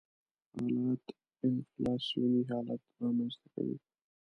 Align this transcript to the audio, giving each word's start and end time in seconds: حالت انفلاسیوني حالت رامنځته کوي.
حالت 0.53 1.05
انفلاسیوني 1.47 2.41
حالت 2.51 2.81
رامنځته 3.01 3.47
کوي. 3.53 3.77